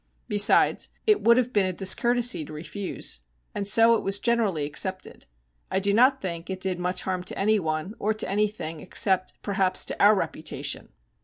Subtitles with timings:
[0.27, 3.19] Besides, it would have been a discourtesy to refuse.
[3.53, 5.27] And so it was generally accepted.
[5.69, 9.85] I do not think it did much harm to anyone, or to anything, except, perhaps,
[9.85, 10.89] to our reputation.